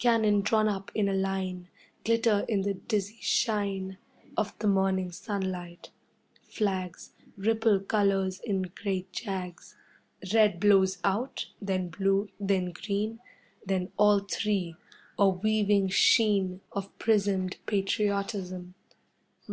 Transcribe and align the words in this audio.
Cannon 0.00 0.40
drawn 0.40 0.66
up 0.66 0.90
in 0.96 1.08
a 1.08 1.14
line 1.14 1.68
Glitter 2.04 2.44
in 2.48 2.62
the 2.62 2.74
dizzy 2.74 3.18
shine 3.20 3.98
Of 4.36 4.58
the 4.58 4.66
morning 4.66 5.12
sunlight. 5.12 5.90
Flags 6.42 7.12
Ripple 7.36 7.78
colours 7.78 8.40
in 8.40 8.62
great 8.62 9.12
jags. 9.12 9.76
Red 10.34 10.58
blows 10.58 10.98
out, 11.04 11.46
then 11.62 11.90
blue, 11.90 12.28
then 12.40 12.72
green, 12.72 13.20
Then 13.64 13.92
all 13.96 14.18
three 14.18 14.74
a 15.20 15.28
weaving 15.28 15.90
sheen 15.90 16.62
Of 16.72 16.90
prismed 16.98 17.58
patriotism. 17.66 18.74